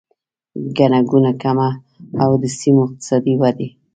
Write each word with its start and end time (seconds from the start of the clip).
ګڼه 0.77 0.99
ګوڼه 1.09 1.33
کمه 1.41 1.69
او 2.23 2.31
د 2.41 2.43
سیمو 2.59 2.81
اقتصادي 2.87 3.33
ودې 3.41 3.67